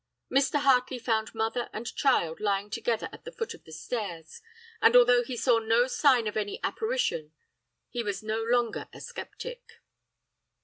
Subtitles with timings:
[0.31, 0.59] Mr.
[0.61, 4.41] Hartley found mother and child lying together at the foot of the stairs,
[4.81, 7.33] and although he saw no sign of any apparition,
[7.87, 9.79] he is no longer a sceptic.